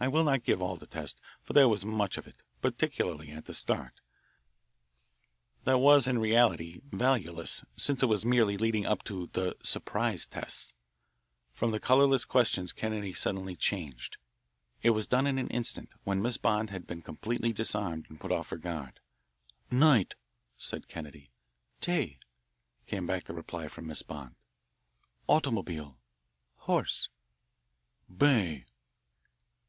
I 0.00 0.08
will 0.08 0.24
not 0.24 0.42
give 0.42 0.60
all 0.60 0.76
the 0.76 0.88
test, 0.88 1.20
for 1.40 1.52
there 1.52 1.68
was 1.68 1.86
much 1.86 2.18
of 2.18 2.26
it, 2.26 2.42
particularly 2.60 3.30
at 3.30 3.44
the 3.44 3.54
start, 3.54 4.00
that 5.62 5.78
was 5.78 6.08
in 6.08 6.18
reality 6.18 6.80
valueless, 6.90 7.62
since 7.76 8.02
it 8.02 8.06
was 8.08 8.24
merely 8.26 8.56
leading 8.56 8.86
up 8.86 9.04
to 9.04 9.28
the 9.34 9.56
"surprise 9.62 10.26
tests." 10.26 10.72
From 11.52 11.70
the 11.70 11.78
colourless 11.78 12.24
questions 12.24 12.72
Kennedy 12.72 13.14
suddenly 13.14 13.54
changed. 13.54 14.16
It 14.82 14.90
was 14.90 15.06
done 15.06 15.28
in 15.28 15.38
an 15.38 15.46
instant, 15.48 15.92
when 16.02 16.20
Miss 16.20 16.38
Bond 16.38 16.70
had 16.70 16.88
been 16.88 17.00
completely 17.00 17.52
disarmed 17.52 18.06
and 18.10 18.18
put 18.18 18.32
off 18.32 18.50
her 18.50 18.56
guard. 18.58 18.98
"Night," 19.70 20.16
said 20.56 20.88
Kennedy. 20.88 21.30
"Day," 21.80 22.18
came 22.88 23.06
back 23.06 23.24
the 23.26 23.32
reply 23.34 23.68
from 23.68 23.86
Miss 23.86 24.02
Bond. 24.02 24.34
"Automobile." 25.28 26.00
"Horse." 26.56 27.10
"Bay." 28.14 28.64